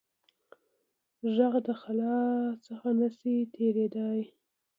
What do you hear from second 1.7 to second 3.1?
خلا څخه نه